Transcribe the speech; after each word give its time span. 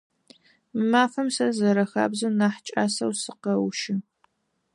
Мы 0.75 0.83
мафэм 0.91 1.27
сэ, 1.35 1.45
зэрэхабзэу, 1.57 2.31
нахь 2.39 2.59
кӏасэу 2.65 3.13
сыкъэущы. 3.21 3.93